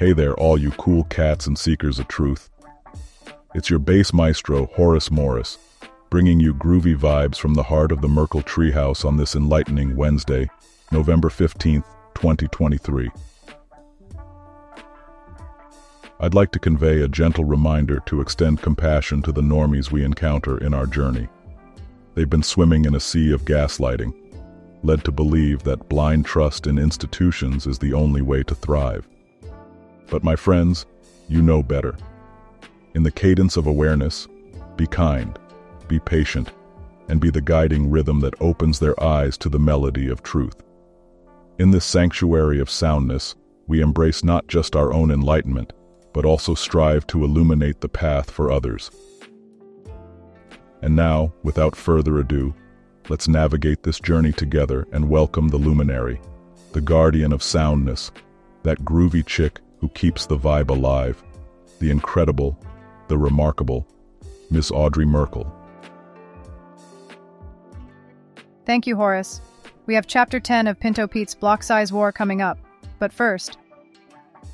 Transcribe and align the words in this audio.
Hey 0.00 0.14
there, 0.14 0.32
all 0.36 0.56
you 0.56 0.70
cool 0.70 1.04
cats 1.04 1.46
and 1.46 1.58
seekers 1.58 1.98
of 1.98 2.08
truth. 2.08 2.48
It's 3.54 3.68
your 3.68 3.78
bass 3.78 4.14
maestro, 4.14 4.64
Horace 4.68 5.10
Morris, 5.10 5.58
bringing 6.08 6.40
you 6.40 6.54
groovy 6.54 6.96
vibes 6.96 7.36
from 7.36 7.52
the 7.52 7.64
heart 7.64 7.92
of 7.92 8.00
the 8.00 8.08
Merkle 8.08 8.40
Treehouse 8.40 9.04
on 9.04 9.18
this 9.18 9.36
enlightening 9.36 9.96
Wednesday, 9.96 10.48
November 10.90 11.28
15th, 11.28 11.84
2023. 12.14 13.10
I'd 16.18 16.32
like 16.32 16.52
to 16.52 16.58
convey 16.58 17.02
a 17.02 17.06
gentle 17.06 17.44
reminder 17.44 18.00
to 18.06 18.22
extend 18.22 18.62
compassion 18.62 19.20
to 19.24 19.32
the 19.32 19.42
normies 19.42 19.90
we 19.90 20.02
encounter 20.02 20.56
in 20.64 20.72
our 20.72 20.86
journey. 20.86 21.28
They've 22.14 22.30
been 22.30 22.42
swimming 22.42 22.86
in 22.86 22.94
a 22.94 23.00
sea 23.00 23.32
of 23.32 23.44
gaslighting, 23.44 24.14
led 24.82 25.04
to 25.04 25.12
believe 25.12 25.62
that 25.64 25.90
blind 25.90 26.24
trust 26.24 26.66
in 26.66 26.78
institutions 26.78 27.66
is 27.66 27.78
the 27.78 27.92
only 27.92 28.22
way 28.22 28.42
to 28.44 28.54
thrive. 28.54 29.06
But 30.10 30.24
my 30.24 30.34
friends, 30.34 30.86
you 31.28 31.40
know 31.40 31.62
better. 31.62 31.96
In 32.94 33.04
the 33.04 33.12
cadence 33.12 33.56
of 33.56 33.68
awareness, 33.68 34.26
be 34.76 34.86
kind, 34.86 35.38
be 35.86 36.00
patient, 36.00 36.50
and 37.08 37.20
be 37.20 37.30
the 37.30 37.40
guiding 37.40 37.90
rhythm 37.90 38.18
that 38.20 38.40
opens 38.40 38.78
their 38.78 39.00
eyes 39.02 39.38
to 39.38 39.48
the 39.48 39.58
melody 39.58 40.08
of 40.08 40.22
truth. 40.22 40.62
In 41.60 41.70
this 41.70 41.84
sanctuary 41.84 42.58
of 42.58 42.68
soundness, 42.68 43.36
we 43.68 43.80
embrace 43.80 44.24
not 44.24 44.48
just 44.48 44.74
our 44.74 44.92
own 44.92 45.12
enlightenment, 45.12 45.72
but 46.12 46.24
also 46.24 46.54
strive 46.54 47.06
to 47.06 47.22
illuminate 47.22 47.80
the 47.80 47.88
path 47.88 48.30
for 48.30 48.50
others. 48.50 48.90
And 50.82 50.96
now, 50.96 51.32
without 51.44 51.76
further 51.76 52.18
ado, 52.18 52.52
let's 53.08 53.28
navigate 53.28 53.84
this 53.84 54.00
journey 54.00 54.32
together 54.32 54.88
and 54.90 55.08
welcome 55.08 55.48
the 55.48 55.56
luminary, 55.56 56.20
the 56.72 56.80
guardian 56.80 57.32
of 57.32 57.44
soundness, 57.44 58.10
that 58.64 58.84
groovy 58.84 59.24
chick 59.24 59.60
who 59.80 59.88
keeps 59.88 60.26
the 60.26 60.36
vibe 60.36 60.70
alive, 60.70 61.22
the 61.78 61.90
incredible, 61.90 62.58
the 63.08 63.18
remarkable, 63.18 63.86
Miss 64.50 64.70
Audrey 64.70 65.06
Merkle. 65.06 65.52
Thank 68.66 68.86
you, 68.86 68.96
Horace. 68.96 69.40
We 69.86 69.94
have 69.94 70.06
Chapter 70.06 70.38
10 70.38 70.66
of 70.66 70.78
Pinto 70.78 71.06
Pete's 71.06 71.34
Block 71.34 71.62
Size 71.62 71.92
War 71.92 72.12
coming 72.12 72.42
up. 72.42 72.58
But 72.98 73.12
first, 73.12 73.58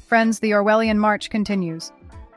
friends, 0.07 0.39
the 0.39 0.53
Orwellian 0.53 0.97
March 0.97 1.29
continues. 1.29 1.93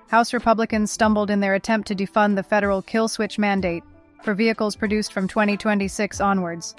House 0.08 0.34
Republicans 0.34 0.92
stumbled 0.92 1.30
in 1.30 1.40
their 1.40 1.54
attempt 1.54 1.88
to 1.88 1.96
defund 1.96 2.36
the 2.36 2.44
federal 2.44 2.82
kill 2.82 3.08
switch 3.08 3.38
mandate 3.38 3.84
for 4.24 4.34
vehicles 4.34 4.76
produced 4.76 5.14
from 5.14 5.28
2026 5.28 6.20
onwards. 6.20 6.76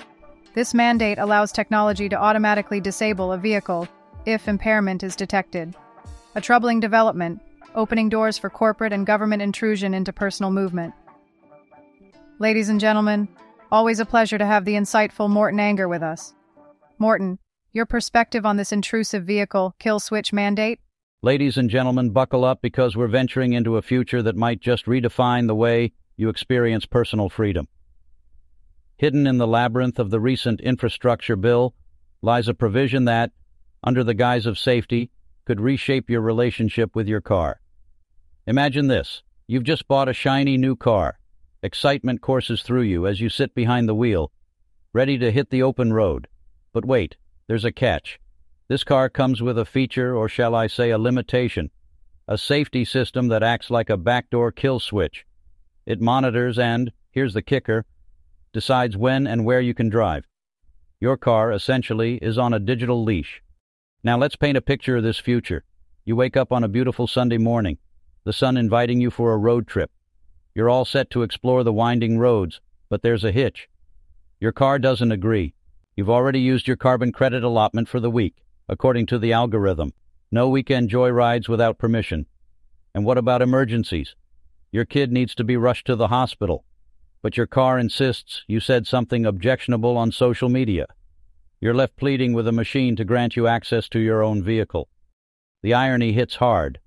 This 0.53 0.75
mandate 0.75 1.19
allows 1.19 1.53
technology 1.53 2.09
to 2.09 2.21
automatically 2.21 2.81
disable 2.81 3.33
a 3.33 3.39
vehicle 3.39 3.87
if 4.27 4.49
impairment 4.49 5.05
is 5.05 5.15
detected. 5.15 5.75
A 6.37 6.41
troubling 6.41 6.79
development, 6.79 7.41
opening 7.75 8.09
doors 8.09 8.39
for 8.39 8.51
corporate 8.51 8.93
and 8.93 9.05
government 9.05 9.43
intrusion 9.43 9.95
into 9.95 10.13
personal 10.13 10.53
movement. 10.53 10.95
Ladies 12.39 12.69
and 12.69 12.79
gentlemen, 12.79 13.27
always 13.73 13.99
a 13.99 14.07
pleasure 14.07 14.39
to 14.39 14.47
have 14.47 14.65
the 14.65 14.75
insightful 14.75 15.29
Morton 15.29 15.59
Anger 15.59 15.89
with 15.89 16.03
us. 16.03 16.33
Morton, 16.99 17.41
your 17.73 17.85
perspective 17.85 18.47
on 18.47 18.57
this 18.57 18.71
intrusive 18.71 19.25
vehicle 19.25 19.75
kill 19.81 19.99
switch 19.99 20.33
mandate? 20.33 20.79
Ladies 21.21 21.59
and 21.59 21.69
gentlemen, 21.69 22.11
buckle 22.11 22.45
up 22.45 22.63
because 22.63 22.97
we're 22.97 23.09
venturing 23.09 23.53
into 23.53 23.77
a 23.77 23.83
future 23.83 24.23
that 24.23 24.37
might 24.37 24.61
just 24.61 24.87
redefine 24.87 25.49
the 25.49 25.55
way 25.55 25.93
you 26.17 26.29
experience 26.29 26.87
personal 26.87 27.29
freedom. 27.29 27.67
Hidden 28.99 29.27
in 29.27 29.39
the 29.39 29.49
labyrinth 29.49 29.99
of 29.99 30.11
the 30.11 30.21
recent 30.21 30.61
infrastructure 30.61 31.37
bill 31.37 31.75
lies 32.23 32.47
a 32.47 32.55
provision 32.55 33.07
that, 33.07 33.33
under 33.83 34.05
the 34.05 34.15
guise 34.15 34.47
of 34.47 34.59
safety, 34.59 35.11
could 35.51 35.61
reshape 35.61 36.09
your 36.09 36.21
relationship 36.21 36.95
with 36.95 37.09
your 37.09 37.21
car. 37.21 37.61
Imagine 38.47 38.87
this. 38.87 39.25
You've 39.49 39.65
just 39.65 39.89
bought 39.89 40.09
a 40.09 40.13
shiny 40.13 40.57
new 40.57 40.77
car. 40.77 41.19
Excitement 41.61 42.21
courses 42.21 42.63
through 42.63 42.83
you 42.83 43.05
as 43.05 43.21
you 43.21 43.29
sit 43.29 43.53
behind 43.53 43.89
the 43.89 43.95
wheel, 43.97 44.31
ready 44.93 45.19
to 45.19 45.33
hit 45.33 45.51
the 45.51 45.65
open 45.65 45.93
road. 45.93 46.29
But 46.73 46.85
wait, 46.85 47.17
there's 47.49 47.65
a 47.65 47.73
catch. 47.73 48.21
This 48.69 48.85
car 48.85 49.09
comes 49.09 49.43
with 49.43 49.59
a 49.59 49.65
feature, 49.65 50.15
or 50.15 50.29
shall 50.29 50.55
I 50.55 50.69
say 50.69 50.91
a 50.91 50.99
limitation, 50.99 51.73
a 52.29 52.39
safety 52.39 52.85
system 52.85 53.27
that 53.27 53.43
acts 53.43 53.71
like 53.71 53.91
a 53.91 53.97
backdoor 53.97 54.53
kill 54.53 54.79
switch. 54.79 55.27
It 55.85 56.01
monitors 56.01 56.61
and, 56.61 56.93
here's 57.11 57.35
the 57.35 57.43
kicker, 57.43 57.87
decides 58.53 58.97
when 58.97 59.27
and 59.27 59.45
where 59.45 59.61
you 59.61 59.75
can 59.75 59.89
drive. 59.89 60.29
Your 61.01 61.17
car, 61.17 61.51
essentially, 61.51 62.19
is 62.19 62.39
on 62.39 62.55
a 62.55 62.61
digital 62.61 63.03
leash. 63.03 63.43
Now 64.03 64.17
let's 64.17 64.37
paint 64.37 64.57
a 64.57 64.63
picture 64.63 64.97
of 64.97 65.03
this 65.03 65.19
future. 65.19 65.65
You 66.07 66.17
wake 66.17 66.35
up 66.35 66.53
on 66.53 66.65
a 66.65 66.69
beautiful 66.69 67.07
Sunday 67.07 67.37
morning, 67.37 67.77
the 68.25 68.33
sun 68.33 68.57
inviting 68.57 68.99
you 68.99 69.11
for 69.11 69.35
a 69.35 69.39
road 69.39 69.67
trip. 69.67 69.91
You're 70.55 70.71
all 70.71 70.87
set 70.87 71.11
to 71.11 71.23
explore 71.23 71.65
the 71.65 71.73
winding 71.73 72.19
roads, 72.19 72.63
but 72.89 73.03
there's 73.03 73.25
a 73.25 73.33
hitch. 73.33 73.69
Your 74.41 74.53
car 74.53 74.79
doesn't 74.79 75.13
agree. 75.13 75.53
You've 75.97 76.09
already 76.09 76.41
used 76.41 76.67
your 76.67 76.79
carbon 76.79 77.13
credit 77.13 77.45
allotment 77.45 77.91
for 77.91 78.01
the 78.01 78.11
week, 78.11 78.43
according 78.71 79.05
to 79.07 79.19
the 79.19 79.35
algorithm. 79.35 79.93
No 80.33 80.49
weekend 80.49 80.89
joyrides 80.89 81.47
without 81.47 81.77
permission. 81.77 82.25
And 82.95 83.05
what 83.05 83.19
about 83.19 83.43
emergencies? 83.43 84.15
Your 84.73 84.87
kid 84.87 85.13
needs 85.13 85.35
to 85.35 85.45
be 85.45 85.59
rushed 85.59 85.87
to 85.89 85.97
the 85.97 86.09
hospital, 86.09 86.65
but 87.21 87.37
your 87.37 87.47
car 87.47 87.79
insists 87.79 88.45
you 88.47 88.61
said 88.61 88.87
something 88.87 89.27
objectionable 89.27 89.99
on 89.99 90.11
social 90.11 90.49
media. 90.49 90.87
You're 91.63 91.75
left 91.75 91.97
pleading 91.97 92.33
with 92.33 92.49
a 92.49 92.53
machine 92.53 92.97
to 92.97 93.05
grant 93.05 93.37
you 93.37 93.47
access 93.47 93.87
to 93.91 93.99
your 93.99 94.23
own 94.23 94.43
vehicle. 94.43 94.89
The 95.63 95.75
irony 95.75 96.13
hits 96.13 96.37
hard. 96.37 96.79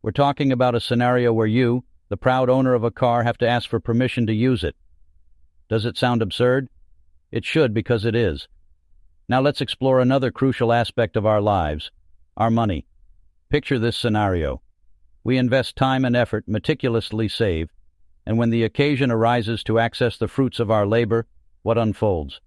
We're 0.00 0.12
talking 0.12 0.50
about 0.50 0.74
a 0.74 0.80
scenario 0.80 1.34
where 1.34 1.46
you, 1.46 1.84
the 2.08 2.16
proud 2.16 2.48
owner 2.48 2.72
of 2.72 2.82
a 2.82 2.90
car, 2.90 3.24
have 3.24 3.36
to 3.38 3.48
ask 3.48 3.68
for 3.68 3.78
permission 3.78 4.26
to 4.28 4.32
use 4.32 4.64
it. 4.64 4.74
Does 5.68 5.84
it 5.84 5.98
sound 5.98 6.22
absurd? 6.22 6.68
It 7.30 7.44
should 7.44 7.74
because 7.74 8.06
it 8.06 8.14
is. 8.14 8.48
Now 9.28 9.42
let's 9.42 9.60
explore 9.60 10.00
another 10.00 10.30
crucial 10.30 10.72
aspect 10.72 11.14
of 11.14 11.26
our 11.26 11.42
lives 11.42 11.90
our 12.34 12.50
money. 12.50 12.86
Picture 13.50 13.78
this 13.78 13.98
scenario. 13.98 14.62
We 15.24 15.36
invest 15.36 15.76
time 15.76 16.06
and 16.06 16.16
effort, 16.16 16.44
meticulously 16.48 17.28
save, 17.28 17.68
and 18.24 18.38
when 18.38 18.48
the 18.48 18.64
occasion 18.64 19.10
arises 19.10 19.62
to 19.64 19.78
access 19.78 20.16
the 20.16 20.26
fruits 20.26 20.58
of 20.58 20.70
our 20.70 20.86
labor, 20.86 21.26
what 21.62 21.76
unfolds? 21.76 22.40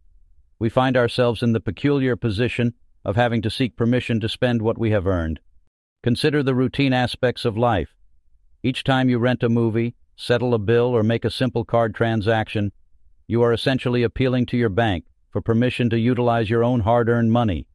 We 0.59 0.69
find 0.69 0.95
ourselves 0.95 1.43
in 1.43 1.53
the 1.53 1.59
peculiar 1.59 2.15
position 2.15 2.73
of 3.03 3.15
having 3.15 3.41
to 3.41 3.49
seek 3.49 3.75
permission 3.75 4.19
to 4.19 4.29
spend 4.29 4.61
what 4.61 4.77
we 4.77 4.91
have 4.91 5.07
earned. 5.07 5.39
Consider 6.03 6.43
the 6.43 6.55
routine 6.55 6.93
aspects 6.93 7.45
of 7.45 7.57
life. 7.57 7.95
Each 8.63 8.83
time 8.83 9.09
you 9.09 9.19
rent 9.19 9.43
a 9.43 9.49
movie, 9.49 9.95
settle 10.15 10.53
a 10.53 10.59
bill, 10.59 10.87
or 10.87 11.03
make 11.03 11.25
a 11.25 11.29
simple 11.29 11.65
card 11.65 11.93
transaction, 11.93 12.71
you 13.27 13.41
are 13.41 13.53
essentially 13.53 14.03
appealing 14.03 14.45
to 14.47 14.57
your 14.57 14.69
bank 14.69 15.05
for 15.31 15.41
permission 15.41 15.89
to 15.89 15.99
utilize 15.99 16.49
your 16.49 16.63
own 16.63 16.81
hard 16.81 17.09
earned 17.09 17.31
money. 17.31 17.67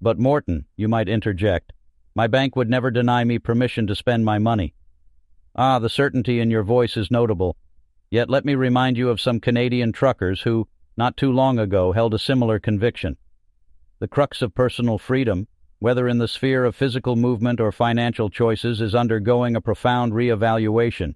But 0.00 0.18
Morton, 0.18 0.66
you 0.76 0.88
might 0.88 1.08
interject, 1.08 1.72
my 2.14 2.26
bank 2.26 2.56
would 2.56 2.70
never 2.70 2.90
deny 2.90 3.24
me 3.24 3.38
permission 3.38 3.86
to 3.88 3.94
spend 3.94 4.24
my 4.24 4.38
money. 4.38 4.74
Ah, 5.54 5.78
the 5.78 5.88
certainty 5.88 6.40
in 6.40 6.50
your 6.50 6.62
voice 6.62 6.96
is 6.96 7.10
notable. 7.10 7.56
Yet 8.10 8.30
let 8.30 8.44
me 8.44 8.54
remind 8.54 8.96
you 8.96 9.10
of 9.10 9.20
some 9.20 9.40
Canadian 9.40 9.92
truckers 9.92 10.42
who, 10.42 10.68
not 10.96 11.16
too 11.16 11.32
long 11.32 11.58
ago, 11.58 11.92
held 11.92 12.14
a 12.14 12.18
similar 12.18 12.58
conviction. 12.58 13.16
The 13.98 14.08
crux 14.08 14.42
of 14.42 14.54
personal 14.54 14.98
freedom, 14.98 15.48
whether 15.78 16.08
in 16.08 16.18
the 16.18 16.28
sphere 16.28 16.64
of 16.64 16.74
physical 16.74 17.16
movement 17.16 17.60
or 17.60 17.72
financial 17.72 18.30
choices, 18.30 18.80
is 18.80 18.94
undergoing 18.94 19.56
a 19.56 19.60
profound 19.60 20.12
reevaluation. 20.12 21.14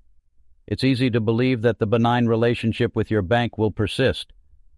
It's 0.67 0.85
easy 0.85 1.11
to 1.11 1.21
believe 1.21 1.63
that 1.63 1.79
the 1.79 1.87
benign 1.87 2.27
relationship 2.27 2.95
with 2.95 3.11
your 3.11 3.23
bank 3.23 3.59
will 3.59 3.71
persist, 3.71 4.33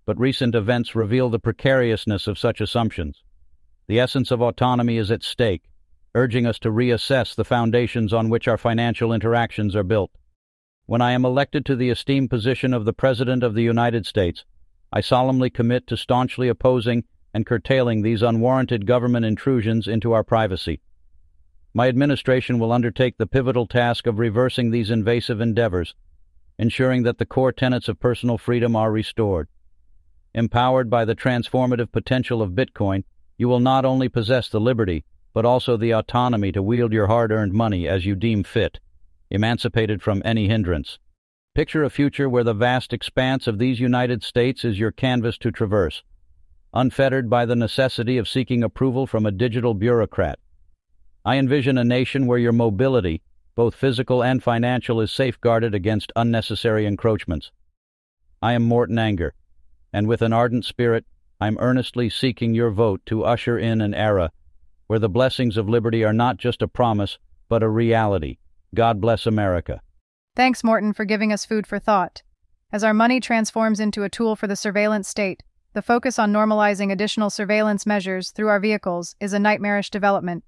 but 0.06 0.18
recent 0.18 0.54
events 0.54 0.94
reveal 0.94 1.28
the 1.28 1.38
precariousness 1.38 2.26
of 2.26 2.38
such 2.38 2.60
assumptions. 2.60 3.22
The 3.88 4.00
essence 4.00 4.30
of 4.30 4.40
autonomy 4.40 4.96
is 4.96 5.10
at 5.10 5.22
stake, 5.22 5.62
urging 6.14 6.46
us 6.46 6.58
to 6.60 6.70
reassess 6.70 7.34
the 7.34 7.44
foundations 7.44 8.12
on 8.12 8.30
which 8.30 8.48
our 8.48 8.58
financial 8.58 9.12
interactions 9.12 9.74
are 9.74 9.82
built. 9.82 10.10
When 10.86 11.00
I 11.00 11.12
am 11.12 11.24
elected 11.24 11.64
to 11.66 11.76
the 11.76 11.90
esteemed 11.90 12.30
position 12.30 12.72
of 12.72 12.84
the 12.84 12.92
President 12.92 13.42
of 13.42 13.54
the 13.54 13.62
United 13.62 14.06
States, 14.06 14.44
I 14.92 15.00
solemnly 15.00 15.48
commit 15.48 15.86
to 15.86 15.96
staunchly 15.96 16.48
opposing 16.48 17.04
and 17.32 17.46
curtailing 17.46 18.02
these 18.02 18.20
unwarranted 18.22 18.86
government 18.86 19.24
intrusions 19.24 19.88
into 19.88 20.12
our 20.12 20.22
privacy. 20.22 20.80
My 21.72 21.88
administration 21.88 22.58
will 22.58 22.72
undertake 22.72 23.16
the 23.16 23.26
pivotal 23.26 23.66
task 23.66 24.06
of 24.06 24.18
reversing 24.18 24.70
these 24.70 24.90
invasive 24.90 25.40
endeavors, 25.40 25.94
ensuring 26.58 27.04
that 27.04 27.16
the 27.16 27.24
core 27.24 27.52
tenets 27.52 27.88
of 27.88 28.00
personal 28.00 28.36
freedom 28.36 28.76
are 28.76 28.92
restored. 28.92 29.48
Empowered 30.34 30.90
by 30.90 31.06
the 31.06 31.16
transformative 31.16 31.90
potential 31.90 32.42
of 32.42 32.52
Bitcoin, 32.52 33.04
you 33.38 33.48
will 33.48 33.60
not 33.60 33.86
only 33.86 34.10
possess 34.10 34.50
the 34.50 34.60
liberty, 34.60 35.04
but 35.32 35.46
also 35.46 35.78
the 35.78 35.92
autonomy 35.92 36.52
to 36.52 36.62
wield 36.62 36.92
your 36.92 37.06
hard 37.06 37.32
earned 37.32 37.54
money 37.54 37.88
as 37.88 38.04
you 38.04 38.14
deem 38.14 38.42
fit, 38.42 38.78
emancipated 39.30 40.02
from 40.02 40.20
any 40.24 40.48
hindrance. 40.48 40.98
Picture 41.54 41.84
a 41.84 41.90
future 41.90 42.30
where 42.30 42.44
the 42.44 42.54
vast 42.54 42.94
expanse 42.94 43.46
of 43.46 43.58
these 43.58 43.78
United 43.78 44.22
States 44.22 44.64
is 44.64 44.78
your 44.78 44.90
canvas 44.90 45.36
to 45.36 45.50
traverse, 45.50 46.02
unfettered 46.72 47.28
by 47.28 47.44
the 47.44 47.54
necessity 47.54 48.16
of 48.16 48.26
seeking 48.26 48.64
approval 48.64 49.06
from 49.06 49.26
a 49.26 49.30
digital 49.30 49.74
bureaucrat. 49.74 50.38
I 51.26 51.36
envision 51.36 51.76
a 51.76 51.84
nation 51.84 52.26
where 52.26 52.38
your 52.38 52.52
mobility, 52.52 53.20
both 53.54 53.74
physical 53.74 54.24
and 54.24 54.42
financial, 54.42 54.98
is 55.02 55.12
safeguarded 55.12 55.74
against 55.74 56.10
unnecessary 56.16 56.86
encroachments. 56.86 57.50
I 58.40 58.54
am 58.54 58.62
Morton 58.62 58.98
Anger, 58.98 59.34
and 59.92 60.08
with 60.08 60.22
an 60.22 60.32
ardent 60.32 60.64
spirit, 60.64 61.04
I'm 61.38 61.58
earnestly 61.60 62.08
seeking 62.08 62.54
your 62.54 62.70
vote 62.70 63.02
to 63.06 63.24
usher 63.24 63.58
in 63.58 63.82
an 63.82 63.92
era 63.92 64.32
where 64.86 64.98
the 64.98 65.10
blessings 65.10 65.58
of 65.58 65.68
liberty 65.68 66.02
are 66.02 66.14
not 66.14 66.38
just 66.38 66.62
a 66.62 66.66
promise, 66.66 67.18
but 67.50 67.62
a 67.62 67.68
reality. 67.68 68.38
God 68.74 69.02
bless 69.02 69.26
America. 69.26 69.82
Thanks, 70.34 70.64
Morton, 70.64 70.94
for 70.94 71.04
giving 71.04 71.32
us 71.32 71.44
food 71.44 71.66
for 71.66 71.78
thought. 71.78 72.22
As 72.72 72.82
our 72.82 72.94
money 72.94 73.20
transforms 73.20 73.80
into 73.80 74.02
a 74.02 74.08
tool 74.08 74.34
for 74.34 74.46
the 74.46 74.56
surveillance 74.56 75.06
state, 75.06 75.42
the 75.74 75.82
focus 75.82 76.18
on 76.18 76.32
normalizing 76.32 76.90
additional 76.90 77.28
surveillance 77.28 77.84
measures 77.84 78.30
through 78.30 78.48
our 78.48 78.60
vehicles 78.60 79.14
is 79.20 79.34
a 79.34 79.38
nightmarish 79.38 79.90
development. 79.90 80.44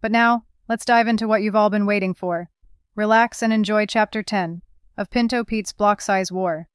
But 0.00 0.12
now, 0.12 0.44
let's 0.68 0.84
dive 0.84 1.08
into 1.08 1.26
what 1.26 1.42
you've 1.42 1.56
all 1.56 1.70
been 1.70 1.86
waiting 1.86 2.14
for. 2.14 2.48
Relax 2.94 3.42
and 3.42 3.52
enjoy 3.52 3.86
Chapter 3.86 4.22
10 4.22 4.62
of 4.96 5.10
Pinto 5.10 5.42
Pete's 5.42 5.72
Block 5.72 6.00
Size 6.00 6.30
War. 6.30 6.68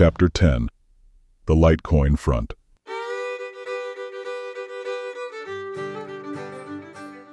Chapter 0.00 0.30
10 0.30 0.70
The 1.44 1.54
Litecoin 1.54 2.18
Front 2.18 2.54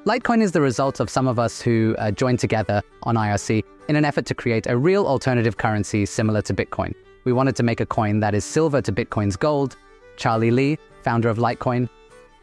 Litecoin 0.05 0.41
is 0.41 0.51
the 0.51 0.59
result 0.59 0.99
of 0.99 1.09
some 1.09 1.29
of 1.29 1.39
us 1.39 1.61
who 1.61 1.95
uh, 1.97 2.11
joined 2.11 2.39
together 2.39 2.83
on 3.03 3.15
IRC 3.15 3.63
in 3.87 3.95
an 3.95 4.03
effort 4.03 4.25
to 4.25 4.35
create 4.35 4.67
a 4.67 4.75
real 4.75 5.07
alternative 5.07 5.55
currency 5.55 6.05
similar 6.05 6.41
to 6.41 6.53
Bitcoin. 6.53 6.93
We 7.23 7.31
wanted 7.31 7.55
to 7.55 7.63
make 7.63 7.79
a 7.79 7.85
coin 7.85 8.19
that 8.19 8.35
is 8.35 8.43
silver 8.43 8.81
to 8.81 8.91
Bitcoin's 8.91 9.37
gold. 9.37 9.77
Charlie 10.17 10.51
Lee, 10.51 10.77
founder 11.03 11.29
of 11.29 11.37
Litecoin, 11.37 11.87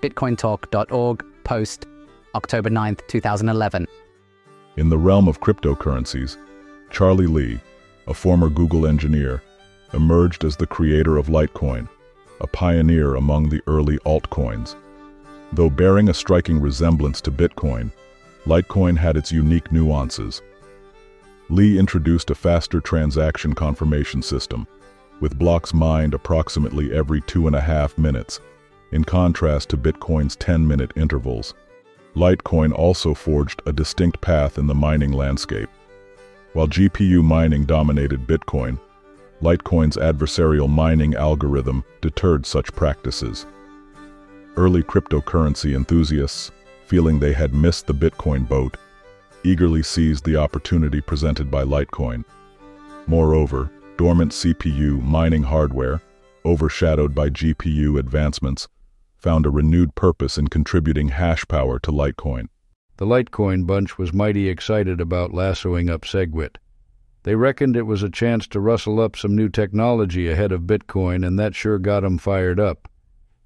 bitcointalk.org, 0.01 1.23
post 1.45 1.87
October 2.35 2.71
9th, 2.71 3.07
2011. 3.09 3.87
In 4.79 4.89
the 4.89 4.97
realm 4.97 5.29
of 5.29 5.43
cryptocurrencies, 5.43 6.39
Charlie 6.89 7.27
Lee, 7.27 7.61
a 8.07 8.15
former 8.15 8.49
Google 8.49 8.87
engineer, 8.87 9.43
emerged 9.95 10.45
as 10.45 10.57
the 10.57 10.67
creator 10.67 11.17
of 11.17 11.29
Litecoin, 11.29 11.89
a 12.41 12.47
pioneer 12.47 13.15
among 13.15 13.49
the 13.49 13.63
early 13.67 13.99
altcoins. 13.99 14.77
Though 15.53 15.71
bearing 15.71 16.09
a 16.09 16.15
striking 16.15 16.61
resemblance 16.61 17.21
to 17.23 17.31
Bitcoin, 17.31 17.93
Litecoin 18.45 18.97
had 18.99 19.17
its 19.17 19.33
unique 19.33 19.73
nuances. 19.73 20.43
Lee 21.49 21.79
introduced 21.79 22.31
a 22.31 22.35
faster 22.35 22.81
transaction 22.81 23.55
confirmation 23.55 24.21
system, 24.21 24.67
with 25.21 25.39
blocks 25.39 25.73
mined 25.73 26.15
approximately 26.15 26.93
every 26.93 27.21
two 27.21 27.47
and 27.47 27.55
a 27.55 27.61
half 27.61 27.97
minutes, 27.97 28.41
in 28.93 29.05
contrast 29.05 29.69
to 29.71 29.77
Bitcoin's 29.77 30.37
10-minute 30.37 30.93
intervals. 30.97 31.55
Litecoin 32.17 32.73
also 32.73 33.15
forged 33.15 33.63
a 33.67 33.73
distinct 33.73 34.21
path 34.21 34.59
in 34.59 34.67
the 34.67 34.75
mining 34.75 35.13
landscape. 35.13 35.69
While 36.53 36.69
GPU 36.69 37.23
mining 37.25 37.65
dominated 37.65 38.27
Bitcoin, 38.27 38.79
Litecoin's 39.43 39.97
adversarial 39.97 40.69
mining 40.69 41.15
algorithm 41.15 41.85
deterred 42.01 42.47
such 42.47 42.73
practices. 42.73 43.47
Early 44.57 44.83
cryptocurrency 44.83 45.75
enthusiasts, 45.75 46.53
feeling 46.87 47.19
they 47.19 47.33
had 47.33 47.55
missed 47.55 47.87
the 47.87 47.95
Bitcoin 47.95 48.49
boat, 48.49 48.77
eagerly 49.43 49.83
seized 49.83 50.25
the 50.25 50.37
opportunity 50.37 51.01
presented 51.01 51.51
by 51.51 51.65
Litecoin. 51.65 52.25
Moreover, 53.07 53.71
dormant 53.97 54.33
CPU 54.33 55.03
mining 55.03 55.43
hardware, 55.43 56.01
overshadowed 56.45 57.15
by 57.15 57.31
GPU 57.31 57.99
advancements, 57.99 58.69
found 59.17 59.47
a 59.47 59.51
renewed 59.51 59.95
purpose 59.95 60.39
in 60.39 60.49
contributing 60.49 61.09
hash 61.09 61.47
power 61.49 61.79
to 61.81 61.91
Litecoin. 61.91 62.49
The 62.97 63.07
Litecoin 63.07 63.67
bunch 63.67 63.99
was 63.99 64.13
mighty 64.13 64.49
excited 64.49 65.01
about 65.01 65.35
lassoing 65.35 65.91
up 65.91 66.03
SegWit. 66.03 66.57
They 67.25 67.35
reckoned 67.35 67.75
it 67.75 67.87
was 67.87 68.03
a 68.03 68.11
chance 68.11 68.47
to 68.49 68.61
rustle 68.61 69.01
up 69.01 69.17
some 69.17 69.35
new 69.35 69.49
technology 69.49 70.29
ahead 70.29 70.53
of 70.53 70.63
Bitcoin, 70.63 71.27
and 71.27 71.39
that 71.39 71.55
sure 71.55 71.79
got 71.79 72.05
'em 72.05 72.19
fired 72.19 72.61
up. 72.61 72.87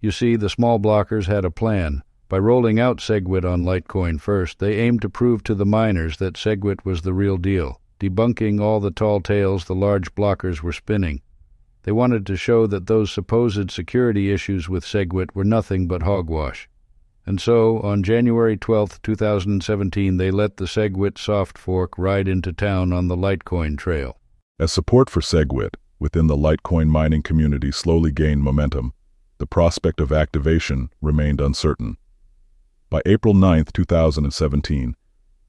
You 0.00 0.10
see, 0.10 0.34
the 0.34 0.50
small 0.50 0.80
blockers 0.80 1.26
had 1.26 1.44
a 1.44 1.50
plan. 1.50 2.02
By 2.28 2.40
rolling 2.40 2.80
out 2.80 2.98
SegWit 2.98 3.44
on 3.44 3.62
Litecoin 3.62 4.20
first, 4.20 4.58
they 4.58 4.78
aimed 4.78 5.00
to 5.02 5.08
prove 5.08 5.44
to 5.44 5.54
the 5.54 5.64
miners 5.64 6.16
that 6.18 6.34
SegWit 6.34 6.84
was 6.84 7.02
the 7.02 7.14
real 7.14 7.36
deal, 7.36 7.80
debunking 8.00 8.60
all 8.60 8.80
the 8.80 8.90
tall 8.90 9.20
tales 9.20 9.64
the 9.64 9.76
large 9.76 10.12
blockers 10.14 10.60
were 10.60 10.72
spinning. 10.72 11.22
They 11.84 11.92
wanted 11.92 12.26
to 12.26 12.36
show 12.36 12.66
that 12.66 12.88
those 12.88 13.12
supposed 13.12 13.70
security 13.70 14.32
issues 14.32 14.68
with 14.68 14.84
SegWit 14.84 15.34
were 15.34 15.44
nothing 15.44 15.86
but 15.86 16.02
hogwash. 16.02 16.67
And 17.28 17.42
so, 17.42 17.80
on 17.80 18.02
January 18.02 18.56
12, 18.56 19.02
2017, 19.02 20.16
they 20.16 20.30
let 20.30 20.56
the 20.56 20.64
SegWit 20.64 21.18
soft 21.18 21.58
fork 21.58 21.98
ride 21.98 22.26
into 22.26 22.54
town 22.54 22.90
on 22.90 23.08
the 23.08 23.18
Litecoin 23.18 23.76
trail. 23.76 24.16
As 24.58 24.72
support 24.72 25.10
for 25.10 25.20
SegWit 25.20 25.74
within 25.98 26.26
the 26.26 26.38
Litecoin 26.38 26.88
mining 26.88 27.22
community 27.22 27.70
slowly 27.70 28.12
gained 28.12 28.42
momentum, 28.42 28.94
the 29.36 29.46
prospect 29.46 30.00
of 30.00 30.10
activation 30.10 30.88
remained 31.02 31.38
uncertain. 31.38 31.98
By 32.88 33.02
April 33.04 33.34
9, 33.34 33.66
2017, 33.74 34.96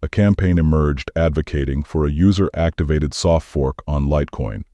a 0.04 0.10
campaign 0.10 0.58
emerged 0.58 1.10
advocating 1.16 1.84
for 1.84 2.06
a 2.06 2.12
user-activated 2.12 3.14
soft 3.14 3.48
fork 3.48 3.82
on 3.88 4.08
Litecoin. 4.08 4.66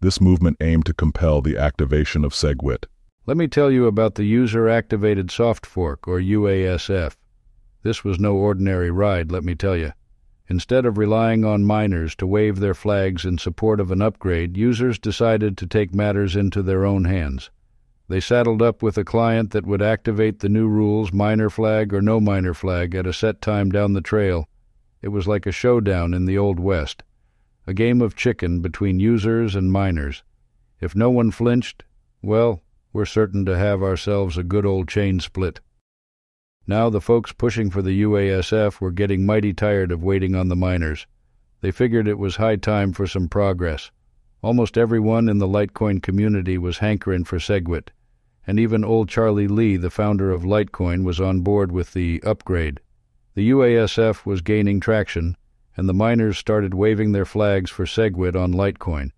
This 0.00 0.20
movement 0.20 0.58
aimed 0.60 0.86
to 0.86 0.94
compel 0.94 1.42
the 1.42 1.58
activation 1.58 2.24
of 2.24 2.32
SegWit. 2.32 2.84
Let 3.28 3.36
me 3.36 3.46
tell 3.46 3.70
you 3.70 3.84
about 3.84 4.14
the 4.14 4.24
User 4.24 4.70
Activated 4.70 5.30
Soft 5.30 5.66
Fork, 5.66 6.08
or 6.08 6.18
UASF. 6.18 7.14
This 7.82 8.02
was 8.02 8.18
no 8.18 8.34
ordinary 8.34 8.90
ride, 8.90 9.30
let 9.30 9.44
me 9.44 9.54
tell 9.54 9.76
you. 9.76 9.92
Instead 10.48 10.86
of 10.86 10.96
relying 10.96 11.44
on 11.44 11.62
miners 11.62 12.16
to 12.16 12.26
wave 12.26 12.58
their 12.58 12.72
flags 12.72 13.26
in 13.26 13.36
support 13.36 13.80
of 13.80 13.90
an 13.90 14.00
upgrade, 14.00 14.56
users 14.56 14.98
decided 14.98 15.58
to 15.58 15.66
take 15.66 15.94
matters 15.94 16.36
into 16.36 16.62
their 16.62 16.86
own 16.86 17.04
hands. 17.04 17.50
They 18.08 18.18
saddled 18.18 18.62
up 18.62 18.82
with 18.82 18.96
a 18.96 19.04
client 19.04 19.50
that 19.50 19.66
would 19.66 19.82
activate 19.82 20.38
the 20.38 20.48
new 20.48 20.66
rules, 20.66 21.12
miner 21.12 21.50
flag 21.50 21.92
or 21.92 22.00
no 22.00 22.20
miner 22.20 22.54
flag, 22.54 22.94
at 22.94 23.06
a 23.06 23.12
set 23.12 23.42
time 23.42 23.70
down 23.70 23.92
the 23.92 24.00
trail. 24.00 24.48
It 25.02 25.08
was 25.08 25.28
like 25.28 25.44
a 25.44 25.52
showdown 25.52 26.14
in 26.14 26.24
the 26.24 26.38
Old 26.38 26.58
West, 26.58 27.02
a 27.66 27.74
game 27.74 28.00
of 28.00 28.16
chicken 28.16 28.60
between 28.60 29.00
users 29.00 29.54
and 29.54 29.70
miners. 29.70 30.22
If 30.80 30.96
no 30.96 31.10
one 31.10 31.30
flinched, 31.30 31.84
well, 32.22 32.62
we're 32.90 33.04
certain 33.04 33.44
to 33.44 33.58
have 33.58 33.82
ourselves 33.82 34.38
a 34.38 34.42
good 34.42 34.64
old 34.64 34.88
chain 34.88 35.20
split. 35.20 35.60
Now 36.66 36.88
the 36.88 37.00
folks 37.00 37.32
pushing 37.32 37.70
for 37.70 37.82
the 37.82 38.02
UASF 38.02 38.80
were 38.80 38.90
getting 38.90 39.26
mighty 39.26 39.52
tired 39.52 39.92
of 39.92 40.02
waiting 40.02 40.34
on 40.34 40.48
the 40.48 40.56
miners. 40.56 41.06
They 41.60 41.70
figured 41.70 42.08
it 42.08 42.18
was 42.18 42.36
high 42.36 42.56
time 42.56 42.92
for 42.92 43.06
some 43.06 43.28
progress. 43.28 43.90
Almost 44.42 44.78
everyone 44.78 45.28
in 45.28 45.38
the 45.38 45.48
Litecoin 45.48 46.02
community 46.02 46.56
was 46.56 46.78
hankering 46.78 47.24
for 47.24 47.38
SegWit, 47.38 47.88
and 48.46 48.58
even 48.58 48.84
old 48.84 49.08
Charlie 49.08 49.48
Lee, 49.48 49.76
the 49.76 49.90
founder 49.90 50.30
of 50.30 50.44
Litecoin, 50.44 51.04
was 51.04 51.20
on 51.20 51.40
board 51.40 51.70
with 51.72 51.92
the 51.92 52.22
upgrade. 52.22 52.80
The 53.34 53.50
UASF 53.50 54.24
was 54.24 54.40
gaining 54.40 54.80
traction, 54.80 55.36
and 55.76 55.88
the 55.88 55.94
miners 55.94 56.38
started 56.38 56.72
waving 56.72 57.12
their 57.12 57.26
flags 57.26 57.70
for 57.70 57.84
SegWit 57.84 58.34
on 58.34 58.52
Litecoin. 58.52 59.10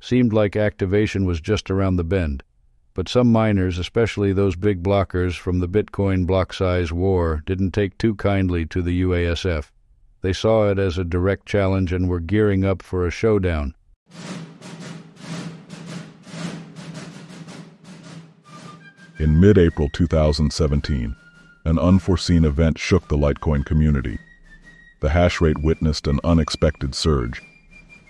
Seemed 0.00 0.32
like 0.32 0.56
activation 0.56 1.24
was 1.24 1.40
just 1.40 1.70
around 1.70 1.96
the 1.96 2.04
bend 2.04 2.42
but 2.98 3.08
some 3.08 3.30
miners, 3.30 3.78
especially 3.78 4.32
those 4.32 4.56
big 4.56 4.82
blockers 4.82 5.36
from 5.36 5.60
the 5.60 5.68
Bitcoin 5.68 6.26
block 6.26 6.52
size 6.52 6.92
war, 6.92 7.44
didn't 7.46 7.70
take 7.70 7.96
too 7.96 8.12
kindly 8.16 8.66
to 8.66 8.82
the 8.82 9.02
UASF. 9.02 9.70
They 10.20 10.32
saw 10.32 10.68
it 10.68 10.80
as 10.80 10.98
a 10.98 11.04
direct 11.04 11.46
challenge 11.46 11.92
and 11.92 12.08
were 12.08 12.18
gearing 12.18 12.64
up 12.64 12.82
for 12.82 13.06
a 13.06 13.12
showdown. 13.12 13.76
In 19.20 19.38
mid-April 19.38 19.88
2017, 19.92 21.14
an 21.66 21.78
unforeseen 21.78 22.44
event 22.44 22.78
shook 22.78 23.06
the 23.06 23.16
Litecoin 23.16 23.64
community. 23.64 24.18
The 25.02 25.10
hash 25.10 25.40
rate 25.40 25.62
witnessed 25.62 26.08
an 26.08 26.18
unexpected 26.24 26.96
surge. 26.96 27.42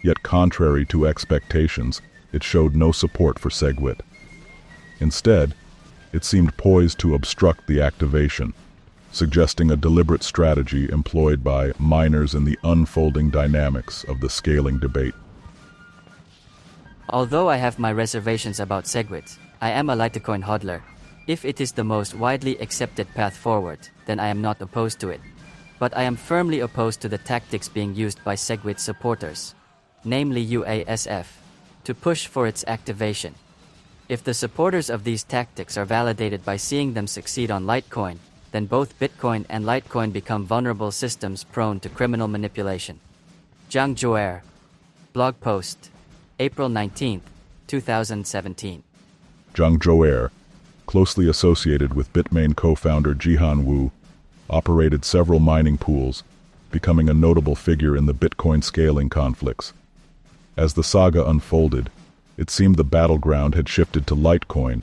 Yet 0.03 0.23
contrary 0.23 0.87
to 0.87 1.07
expectations, 1.07 2.01
it 2.33 2.43
showed 2.43 2.75
no 2.75 2.91
support 2.91 3.39
for 3.39 3.51
SegWit. 3.51 4.01
Instead, 5.01 5.55
it 6.13 6.25
seemed 6.25 6.57
poised 6.57 6.99
to 6.99 7.15
obstruct 7.15 7.67
the 7.67 7.81
activation, 7.81 8.55
suggesting 9.13 9.71
a 9.71 9.77
deliberate 9.77 10.23
strategy 10.23 10.89
employed 10.91 11.45
by 11.45 11.73
miners 11.79 12.35
in 12.35 12.45
the 12.45 12.59
unfolding 12.65 13.31
dynamics 13.31 14.05
of 14.05 14.21
the 14.21 14.31
scaling 14.31 14.79
debate. 14.79 15.15
Although 17.11 17.49
I 17.49 17.57
have 17.57 17.79
my 17.79 17.93
reservations 17.93 18.61
about 18.61 18.85
SegWit, 18.85 19.39
I 19.61 19.71
am 19.71 19.89
a 19.89 19.97
Litecoin 19.97 20.45
hodler. 20.45 20.83
If 21.27 21.45
it 21.45 21.61
is 21.61 21.73
the 21.73 21.85
most 21.85 22.15
widely 22.15 22.59
accepted 22.59 23.09
path 23.15 23.37
forward, 23.37 23.79
then 24.07 24.21
I 24.21 24.29
am 24.29 24.43
not 24.43 24.61
opposed 24.61 24.99
to 25.01 25.09
it. 25.11 25.21
But 25.79 25.97
I 25.97 26.03
am 26.03 26.17
firmly 26.17 26.61
opposed 26.61 27.01
to 27.03 27.09
the 27.09 27.19
tactics 27.19 27.69
being 27.69 27.95
used 27.95 28.23
by 28.25 28.35
SegWit 28.35 28.79
supporters, 28.79 29.55
namely 30.05 30.47
UASF, 30.47 31.27
to 31.85 31.95
push 31.95 32.27
for 32.27 32.47
its 32.47 32.65
activation. 32.67 33.35
If 34.09 34.25
the 34.25 34.33
supporters 34.33 34.89
of 34.89 35.05
these 35.05 35.23
tactics 35.23 35.77
are 35.77 35.85
validated 35.85 36.43
by 36.43 36.57
seeing 36.57 36.95
them 36.95 37.07
succeed 37.07 37.51
on 37.51 37.67
Litecoin, 37.67 38.17
then 38.53 38.65
both 38.65 38.99
Bitcoin 38.99 39.45
and 39.51 39.67
Litecoin 39.67 40.15
become 40.15 40.47
vulnerable 40.47 40.91
systems 40.91 41.45
prone 41.45 41.79
to 41.81 41.91
criminal 41.91 42.27
manipulation. 42.27 43.01
Jiang 43.69 43.95
Zhuoer, 43.95 44.41
blog 45.13 45.39
post, 45.41 45.91
April 46.41 46.71
19, 46.71 47.21
2017. 47.67 48.83
Jiang 49.53 49.77
Zhuoer, 49.77 50.31
closely 50.87 51.29
associated 51.29 51.93
with 51.93 52.11
Bitmain 52.15 52.57
co-founder 52.57 53.15
Jihan 53.15 53.65
Wu, 53.65 53.93
operated 54.49 55.05
several 55.05 55.39
mining 55.39 55.77
pools, 55.77 56.25
becoming 56.71 57.11
a 57.11 57.15
notable 57.15 57.55
figure 57.55 57.95
in 57.95 58.07
the 58.07 58.15
Bitcoin 58.15 58.65
scaling 58.65 59.11
conflicts. 59.11 59.75
As 60.57 60.73
the 60.73 60.83
saga 60.83 61.29
unfolded, 61.29 61.91
it 62.39 62.49
seemed 62.49 62.77
the 62.77 62.85
battleground 62.85 63.57
had 63.57 63.69
shifted 63.69 64.07
to 64.07 64.15
Litecoin, 64.15 64.83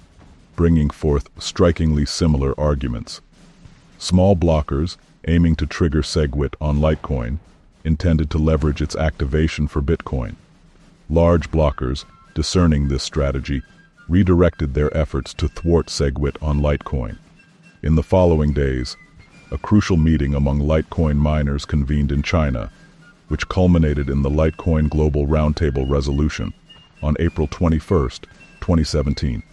bringing 0.58 0.90
forth 0.90 1.30
strikingly 1.40 2.06
similar 2.06 2.54
arguments. 2.60 3.22
Small 3.98 4.36
blockers, 4.36 4.98
aiming 5.26 5.56
to 5.56 5.66
trigger 5.66 6.02
SegWit 6.02 6.54
on 6.60 6.80
Litecoin, 6.80 7.40
intended 7.86 8.30
to 8.30 8.38
leverage 8.38 8.82
its 8.82 8.96
activation 8.96 9.68
for 9.68 9.82
Bitcoin. 9.82 10.36
Large 11.10 11.50
blockers, 11.50 12.04
discerning 12.34 12.90
this 12.90 13.04
strategy, 13.04 13.62
redirected 14.10 14.74
their 14.74 14.96
efforts 14.96 15.34
to 15.36 15.48
thwart 15.48 15.88
SegWit 15.88 16.36
on 16.42 16.60
Litecoin. 16.60 17.18
In 17.82 17.96
the 17.96 18.04
following 18.04 18.52
days, 18.52 18.98
a 19.50 19.58
crucial 19.58 19.96
meeting 19.96 20.36
among 20.36 20.60
Litecoin 20.60 21.16
miners 21.16 21.64
convened 21.64 22.12
in 22.12 22.22
China, 22.22 22.70
which 23.30 23.48
culminated 23.48 24.10
in 24.10 24.24
the 24.24 24.30
Litecoin 24.30 24.90
Global 24.90 25.26
Roundtable 25.26 25.90
Resolution 25.90 26.54
on 27.06 27.16
April 27.20 27.48
21, 27.48 28.10
2017. 28.60 29.44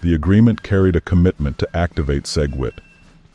The 0.00 0.14
agreement 0.14 0.62
carried 0.62 0.96
a 0.96 1.00
commitment 1.00 1.58
to 1.58 1.76
activate 1.76 2.24
SegWit, 2.24 2.78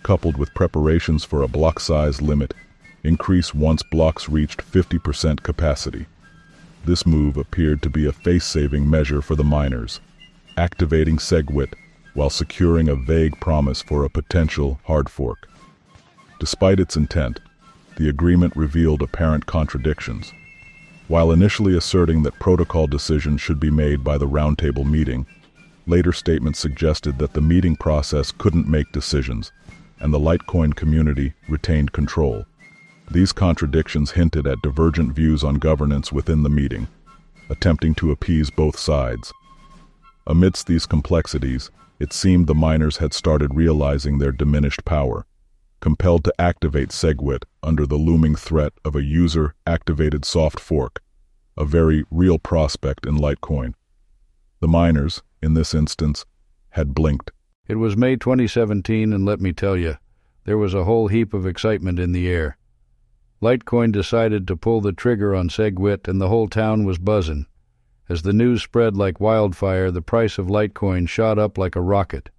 coupled 0.01 0.37
with 0.37 0.53
preparations 0.53 1.23
for 1.23 1.41
a 1.41 1.47
block 1.47 1.79
size 1.79 2.21
limit 2.21 2.53
increase 3.03 3.53
once 3.53 3.83
blocks 3.83 4.29
reached 4.29 4.61
50% 4.61 5.43
capacity. 5.43 6.05
This 6.85 7.05
move 7.05 7.37
appeared 7.37 7.81
to 7.83 7.89
be 7.89 8.05
a 8.05 8.13
face-saving 8.13 8.89
measure 8.89 9.21
for 9.21 9.35
the 9.35 9.43
miners, 9.43 9.99
activating 10.57 11.17
SegWit 11.17 11.73
while 12.13 12.29
securing 12.29 12.87
a 12.89 12.95
vague 12.95 13.39
promise 13.39 13.81
for 13.81 14.03
a 14.03 14.09
potential 14.09 14.79
hard 14.85 15.09
fork. 15.09 15.49
Despite 16.39 16.79
its 16.79 16.95
intent, 16.95 17.39
the 17.97 18.09
agreement 18.09 18.55
revealed 18.55 19.01
apparent 19.01 19.45
contradictions. 19.45 20.31
While 21.07 21.31
initially 21.31 21.75
asserting 21.77 22.23
that 22.23 22.39
protocol 22.39 22.87
decisions 22.87 23.41
should 23.41 23.59
be 23.59 23.69
made 23.69 24.03
by 24.03 24.17
the 24.17 24.27
roundtable 24.27 24.89
meeting, 24.89 25.25
later 25.85 26.13
statements 26.13 26.59
suggested 26.59 27.17
that 27.19 27.33
the 27.33 27.41
meeting 27.41 27.75
process 27.75 28.31
couldn't 28.31 28.69
make 28.69 28.91
decisions, 28.91 29.51
and 29.99 30.13
the 30.13 30.19
Litecoin 30.19 30.73
community 30.75 31.33
retained 31.49 31.91
control. 31.91 32.45
These 33.11 33.33
contradictions 33.33 34.11
hinted 34.11 34.47
at 34.47 34.61
divergent 34.61 35.13
views 35.13 35.43
on 35.43 35.55
governance 35.55 36.13
within 36.13 36.43
the 36.43 36.49
meeting, 36.49 36.87
attempting 37.49 37.95
to 37.95 38.11
appease 38.11 38.49
both 38.49 38.79
sides. 38.79 39.33
Amidst 40.25 40.67
these 40.67 40.85
complexities, 40.85 41.69
it 41.99 42.13
seemed 42.13 42.47
the 42.47 42.55
miners 42.55 42.97
had 42.97 43.13
started 43.13 43.55
realizing 43.55 44.17
their 44.17 44.31
diminished 44.31 44.85
power, 44.85 45.25
compelled 45.83 46.23
to 46.23 46.33
activate 46.39 46.91
SegWit 46.91 47.43
under 47.61 47.85
the 47.85 47.97
looming 47.97 48.35
threat 48.35 48.71
of 48.85 48.95
a 48.95 49.03
user-activated 49.03 50.23
soft 50.23 50.57
fork, 50.57 51.03
a 51.57 51.65
very 51.65 52.05
real 52.09 52.39
prospect 52.39 53.05
in 53.05 53.17
Litecoin. 53.17 53.73
The 54.61 54.69
miners, 54.69 55.21
in 55.41 55.55
this 55.55 55.73
instance, 55.73 56.25
had 56.69 56.95
blinked. 56.95 57.31
It 57.67 57.75
was 57.75 57.97
May 57.97 58.15
2017, 58.15 59.11
and 59.11 59.25
let 59.25 59.41
me 59.41 59.51
tell 59.51 59.75
you, 59.75 59.97
there 60.45 60.57
was 60.57 60.73
a 60.73 60.85
whole 60.85 61.09
heap 61.09 61.33
of 61.33 61.45
excitement 61.45 61.99
in 61.99 62.13
the 62.13 62.29
air. 62.29 62.57
Litecoin 63.41 63.91
decided 63.91 64.47
to 64.47 64.55
pull 64.55 64.79
the 64.79 64.93
trigger 64.93 65.35
on 65.35 65.49
SegWit, 65.49 66.07
and 66.07 66.21
the 66.21 66.29
whole 66.29 66.47
town 66.47 66.85
was 66.85 66.97
buzzing. 66.97 67.45
As 68.07 68.21
the 68.21 68.31
news 68.31 68.63
spread 68.63 68.95
like 68.95 69.19
wildfire, 69.19 69.91
the 69.91 70.01
price 70.01 70.37
of 70.37 70.47
Litecoin 70.47 71.09
shot 71.09 71.37
up 71.37 71.57
like 71.57 71.75
a 71.75 71.81
rocket. 71.81 72.29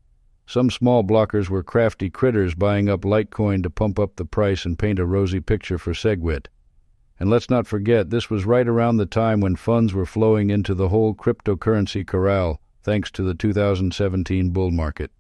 Some 0.47 0.71
small 0.71 1.03
blockers 1.03 1.49
were 1.49 1.63
crafty 1.63 2.11
critters 2.11 2.55
buying 2.55 2.89
up 2.89 3.03
Litecoin 3.03 3.63
to 3.63 3.71
pump 3.71 3.99
up 3.99 4.17
the 4.17 4.27
price 4.27 4.65
and 4.65 4.79
paint 4.79 4.99
a 4.99 5.07
rosy 5.07 5.41
picture 5.41 5.79
for 5.79 5.93
SegWit. 5.93 6.47
And 7.19 7.31
let's 7.31 7.49
not 7.49 7.67
forget, 7.67 8.11
this 8.11 8.29
was 8.29 8.45
right 8.45 8.67
around 8.67 8.97
the 8.97 9.07
time 9.07 9.41
when 9.41 9.57
funds 9.57 9.95
were 9.95 10.05
flowing 10.05 10.51
into 10.51 10.75
the 10.75 10.89
whole 10.89 11.15
cryptocurrency 11.15 12.07
corral, 12.07 12.61
thanks 12.83 13.11
to 13.13 13.23
the 13.23 13.35
2017 13.35 14.51
bull 14.51 14.71
market. 14.71 15.11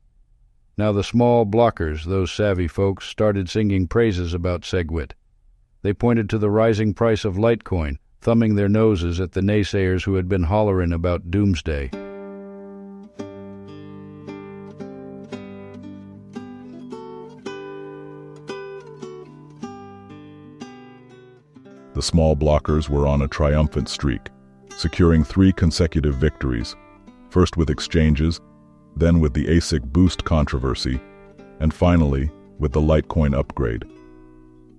Now 0.77 0.93
the 0.93 1.05
small 1.05 1.47
blockers, 1.47 2.05
those 2.05 2.33
savvy 2.33 2.69
folks, 2.69 3.07
started 3.07 3.49
singing 3.49 3.87
praises 3.87 4.35
about 4.35 4.63
SegWit. 4.63 5.13
They 5.83 5.95
pointed 5.95 6.29
to 6.31 6.39
the 6.39 6.51
rising 6.51 6.95
price 6.95 7.25
of 7.25 7.37
Litecoin, 7.37 7.97
thumbing 8.21 8.57
their 8.57 8.69
noses 8.69 9.21
at 9.21 9.33
the 9.33 9.41
naysayers 9.41 10.05
who 10.05 10.15
had 10.15 10.29
been 10.29 10.45
hollering 10.45 10.93
about 10.93 11.31
doomsday. 11.31 11.91
Small 22.05 22.37
blockers 22.37 22.89
were 22.89 23.07
on 23.07 23.23
a 23.23 23.29
triumphant 23.29 23.89
streak, 23.89 24.29
securing 24.77 25.25
three 25.25 25.53
consecutive 25.53 26.15
victories, 26.17 26.77
first 27.31 27.57
with 27.57 27.71
exchanges, 27.71 28.41
then 28.97 29.21
with 29.21 29.35
the 29.35 29.47
ASIC 29.47 29.83
boost 29.93 30.25
controversy, 30.25 31.01
and 31.61 31.73
finally 31.73 32.31
with 32.59 32.73
the 32.73 32.81
Litecoin 32.81 33.37
upgrade. 33.37 33.85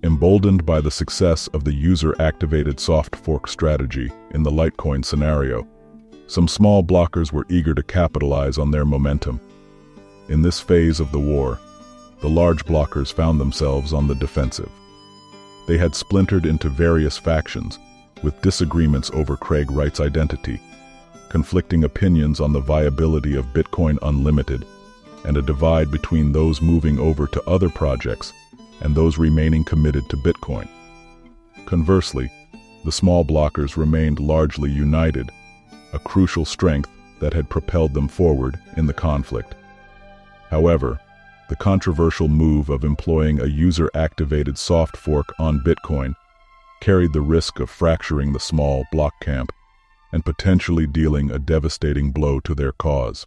Emboldened 0.02 0.64
by 0.64 0.80
the 0.80 0.90
success 0.90 1.48
of 1.48 1.64
the 1.64 1.74
user-activated 1.74 2.78
soft 2.78 3.16
fork 3.16 3.48
strategy 3.48 4.10
in 4.30 4.42
the 4.42 4.50
Litecoin 4.50 5.04
scenario, 5.04 5.66
some 6.28 6.48
small 6.48 6.82
blockers 6.82 7.32
were 7.32 7.46
eager 7.48 7.74
to 7.74 7.82
capitalize 7.82 8.58
on 8.58 8.70
their 8.70 8.84
momentum. 8.84 9.40
In 10.28 10.42
this 10.42 10.60
phase 10.60 11.00
of 11.00 11.12
the 11.12 11.18
war, 11.18 11.58
the 12.20 12.28
large 12.28 12.64
blockers 12.64 13.12
found 13.12 13.40
themselves 13.40 13.92
on 13.92 14.06
the 14.06 14.14
defensive. 14.14 14.70
They 15.66 15.78
had 15.78 15.94
splintered 15.94 16.46
into 16.46 16.68
various 16.68 17.18
factions, 17.18 17.78
with 18.22 18.40
disagreements 18.42 19.10
over 19.12 19.36
Craig 19.36 19.70
Wright's 19.70 20.00
identity, 20.00 20.60
conflicting 21.28 21.84
opinions 21.84 22.40
on 22.40 22.52
the 22.52 22.60
viability 22.60 23.36
of 23.36 23.52
Bitcoin 23.52 23.98
Unlimited, 24.02 24.64
and 25.24 25.36
a 25.36 25.42
divide 25.42 25.90
between 25.90 26.32
those 26.32 26.62
moving 26.62 26.98
over 26.98 27.26
to 27.26 27.42
other 27.48 27.68
projects 27.68 28.32
and 28.80 28.94
those 28.94 29.18
remaining 29.18 29.64
committed 29.64 30.08
to 30.08 30.16
Bitcoin. 30.16 30.68
Conversely, 31.66 32.30
the 32.84 32.92
small 32.92 33.24
blockers 33.24 33.76
remained 33.76 34.20
largely 34.20 34.70
united, 34.70 35.30
a 35.92 35.98
crucial 35.98 36.44
strength 36.44 36.88
that 37.20 37.32
had 37.32 37.48
propelled 37.48 37.94
them 37.94 38.06
forward 38.06 38.56
in 38.76 38.86
the 38.86 38.94
conflict. 38.94 39.54
However, 40.50 41.00
the 41.48 41.56
controversial 41.56 42.28
move 42.28 42.68
of 42.68 42.84
employing 42.84 43.40
a 43.40 43.46
user-activated 43.46 44.58
soft 44.58 44.96
fork 44.96 45.32
on 45.38 45.60
Bitcoin 45.60 46.14
carried 46.80 47.12
the 47.12 47.20
risk 47.20 47.60
of 47.60 47.70
fracturing 47.70 48.32
the 48.32 48.40
small 48.40 48.84
block 48.92 49.12
camp 49.20 49.50
and 50.12 50.24
potentially 50.24 50.86
dealing 50.86 51.30
a 51.30 51.38
devastating 51.38 52.10
blow 52.10 52.40
to 52.40 52.54
their 52.54 52.72
cause. 52.72 53.26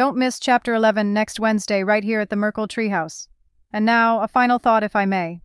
Don't 0.00 0.16
miss 0.16 0.40
Chapter 0.40 0.72
11 0.72 1.12
next 1.12 1.38
Wednesday 1.38 1.84
right 1.84 2.02
here 2.02 2.20
at 2.20 2.30
the 2.30 2.34
Merkle 2.34 2.66
Treehouse. 2.66 3.28
And 3.70 3.84
now, 3.84 4.22
a 4.22 4.28
final 4.28 4.58
thought, 4.58 4.82
if 4.82 4.96
I 4.96 5.04
may. 5.04 5.42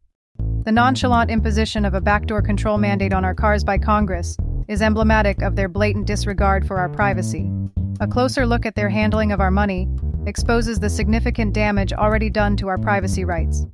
The 0.63 0.71
nonchalant 0.71 1.29
imposition 1.29 1.83
of 1.83 1.93
a 1.93 1.99
backdoor 1.99 2.41
control 2.41 2.77
mandate 2.77 3.11
on 3.11 3.25
our 3.25 3.35
cars 3.35 3.65
by 3.65 3.77
Congress 3.77 4.37
is 4.69 4.81
emblematic 4.81 5.41
of 5.41 5.57
their 5.57 5.67
blatant 5.67 6.07
disregard 6.07 6.65
for 6.65 6.77
our 6.77 6.87
privacy. 6.87 7.51
A 7.99 8.07
closer 8.07 8.45
look 8.45 8.65
at 8.65 8.75
their 8.75 8.87
handling 8.87 9.33
of 9.33 9.41
our 9.41 9.51
money 9.51 9.89
exposes 10.25 10.79
the 10.79 10.89
significant 10.89 11.51
damage 11.51 11.91
already 11.91 12.29
done 12.29 12.55
to 12.55 12.69
our 12.69 12.77
privacy 12.77 13.25
rights. 13.25 13.65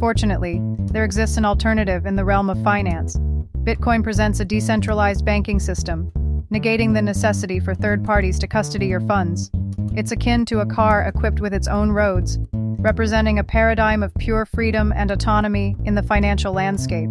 Fortunately, 0.00 0.62
there 0.92 1.04
exists 1.04 1.36
an 1.36 1.44
alternative 1.44 2.06
in 2.06 2.16
the 2.16 2.24
realm 2.24 2.48
of 2.48 2.64
finance. 2.64 3.18
Bitcoin 3.64 4.02
presents 4.02 4.40
a 4.40 4.46
decentralized 4.46 5.26
banking 5.26 5.60
system, 5.60 6.10
negating 6.50 6.94
the 6.94 7.02
necessity 7.02 7.60
for 7.60 7.74
third 7.74 8.02
parties 8.02 8.38
to 8.38 8.46
custody 8.46 8.86
your 8.86 9.02
funds. 9.02 9.50
It's 9.94 10.10
akin 10.10 10.46
to 10.46 10.60
a 10.60 10.66
car 10.66 11.02
equipped 11.02 11.42
with 11.42 11.52
its 11.52 11.68
own 11.68 11.90
roads, 11.90 12.38
representing 12.52 13.38
a 13.38 13.44
paradigm 13.44 14.02
of 14.02 14.14
pure 14.14 14.46
freedom 14.46 14.90
and 14.96 15.10
autonomy 15.10 15.76
in 15.84 15.94
the 15.94 16.02
financial 16.02 16.54
landscape. 16.54 17.10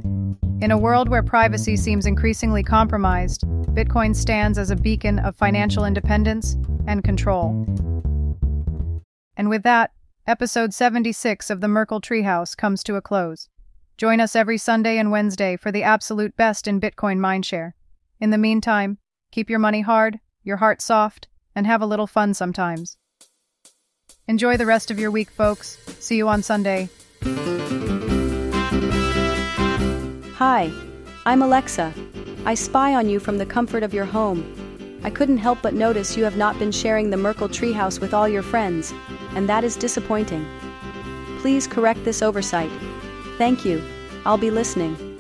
In 0.61 0.71
a 0.71 0.77
world 0.79 1.07
where 1.07 1.21
privacy 1.21 1.77
seems 1.77 2.07
increasingly 2.07 2.63
compromised, 2.63 3.43
Bitcoin 3.75 4.15
stands 4.15 4.57
as 4.57 4.71
a 4.71 4.75
beacon 4.75 5.19
of 5.19 5.35
financial 5.35 5.85
independence 5.85 6.57
and 6.87 7.03
control. 7.03 7.51
And 9.37 9.47
with 9.47 9.61
that, 9.61 9.91
episode 10.25 10.73
76 10.73 11.51
of 11.51 11.61
the 11.61 11.67
Merkle 11.67 12.01
Treehouse 12.01 12.57
comes 12.57 12.83
to 12.85 12.95
a 12.95 13.01
close. 13.01 13.47
Join 13.97 14.19
us 14.19 14.35
every 14.35 14.57
Sunday 14.57 14.97
and 14.97 15.11
Wednesday 15.11 15.55
for 15.55 15.71
the 15.71 15.83
absolute 15.83 16.35
best 16.35 16.67
in 16.67 16.81
Bitcoin 16.81 17.19
mindshare. 17.19 17.73
In 18.19 18.31
the 18.31 18.39
meantime, 18.39 18.97
keep 19.31 19.51
your 19.51 19.59
money 19.59 19.81
hard, 19.81 20.19
your 20.43 20.57
heart 20.57 20.81
soft, 20.81 21.27
and 21.55 21.67
have 21.67 21.81
a 21.81 21.85
little 21.85 22.07
fun 22.07 22.33
sometimes. 22.33 22.97
Enjoy 24.27 24.57
the 24.57 24.65
rest 24.65 24.91
of 24.91 24.99
your 24.99 25.11
week, 25.11 25.29
folks. 25.29 25.77
See 25.99 26.15
you 26.15 26.27
on 26.27 26.41
Sunday. 26.43 26.89
Hi, 30.35 30.71
I'm 31.25 31.41
Alexa. 31.41 31.93
I 32.45 32.55
spy 32.55 32.95
on 32.95 33.09
you 33.09 33.19
from 33.19 33.37
the 33.37 33.45
comfort 33.45 33.83
of 33.83 33.93
your 33.93 34.05
home. 34.05 34.99
I 35.03 35.09
couldn't 35.09 35.37
help 35.37 35.61
but 35.61 35.73
notice 35.73 36.15
you 36.15 36.23
have 36.23 36.37
not 36.37 36.57
been 36.59 36.71
sharing 36.71 37.09
the 37.09 37.17
Merkle 37.17 37.49
treehouse 37.49 37.99
with 37.99 38.13
all 38.13 38.27
your 38.27 38.43
friends, 38.43 38.93
and 39.35 39.49
that 39.49 39.63
is 39.63 39.75
disappointing. 39.75 40.45
Please 41.39 41.67
correct 41.67 42.03
this 42.05 42.21
oversight. 42.21 42.71
Thank 43.37 43.65
you. 43.65 43.83
I'll 44.25 44.37
be 44.37 44.51
listening. 44.51 45.10